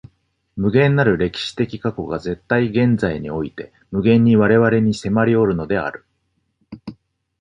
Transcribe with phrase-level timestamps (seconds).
[0.55, 6.05] 無限なる歴史的過去が絶対現在において無限に我々に迫りおるのである。